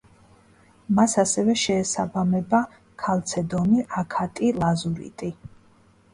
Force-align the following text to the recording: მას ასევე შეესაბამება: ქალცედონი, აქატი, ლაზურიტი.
მას 0.99 1.13
ასევე 1.23 1.55
შეესაბამება: 1.63 2.63
ქალცედონი, 3.05 3.85
აქატი, 4.05 4.53
ლაზურიტი. 4.65 5.33